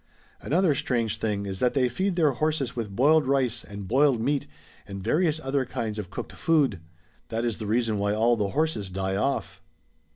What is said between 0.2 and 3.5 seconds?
Another strange thing is that they feed their horses with boiled